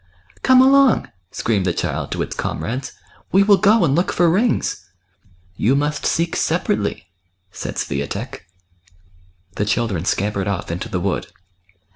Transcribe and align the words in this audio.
"Come 0.41 0.63
along!" 0.63 1.11
screamed 1.31 1.67
the 1.67 1.73
child 1.75 2.09
to 2.11 2.23
its 2.23 2.35
comrades;" 2.35 2.93
we 3.31 3.43
will 3.43 3.57
go 3.57 3.85
and 3.85 3.93
look 3.93 4.11
for 4.11 4.31
rings."" 4.31 4.83
You 5.55 5.75
must 5.75 6.07
seek 6.07 6.35
separately," 6.35 7.05
said 7.51 7.75
Swiatek. 7.75 8.39
The 9.57 9.65
children 9.65 10.05
scampered 10.05 10.47
off 10.47 10.71
into 10.71 10.89
the 10.89 10.99
wood. 10.99 11.31